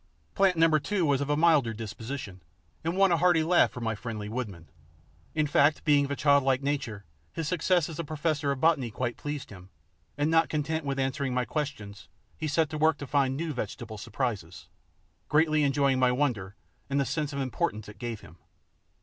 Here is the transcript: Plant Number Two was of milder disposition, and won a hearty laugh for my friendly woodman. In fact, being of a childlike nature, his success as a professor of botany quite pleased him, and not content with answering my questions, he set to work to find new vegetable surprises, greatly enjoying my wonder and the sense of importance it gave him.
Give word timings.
Plant 0.33 0.57
Number 0.57 0.79
Two 0.79 1.05
was 1.05 1.21
of 1.21 1.29
milder 1.37 1.73
disposition, 1.75 2.41
and 2.83 2.97
won 2.97 3.11
a 3.11 3.17
hearty 3.17 3.43
laugh 3.43 3.69
for 3.69 3.81
my 3.81 3.93
friendly 3.93 4.29
woodman. 4.29 4.67
In 5.35 5.45
fact, 5.45 5.85
being 5.85 6.05
of 6.05 6.09
a 6.09 6.15
childlike 6.15 6.63
nature, 6.63 7.05
his 7.33 7.47
success 7.47 7.87
as 7.87 7.99
a 7.99 8.03
professor 8.03 8.51
of 8.51 8.59
botany 8.59 8.89
quite 8.89 9.15
pleased 9.15 9.51
him, 9.51 9.69
and 10.17 10.31
not 10.31 10.49
content 10.49 10.85
with 10.85 10.97
answering 10.97 11.35
my 11.35 11.45
questions, 11.45 12.07
he 12.35 12.47
set 12.47 12.67
to 12.71 12.79
work 12.79 12.97
to 12.97 13.05
find 13.05 13.37
new 13.37 13.53
vegetable 13.53 13.99
surprises, 13.99 14.69
greatly 15.29 15.61
enjoying 15.61 15.99
my 15.99 16.11
wonder 16.11 16.55
and 16.89 16.99
the 16.99 17.05
sense 17.05 17.31
of 17.31 17.37
importance 17.39 17.87
it 17.87 17.99
gave 17.99 18.21
him. 18.21 18.39